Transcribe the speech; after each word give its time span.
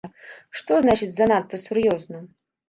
Што 0.59 0.79
значыць, 0.85 1.09
занадта 1.19 1.61
сур'ёзна? 1.67 2.25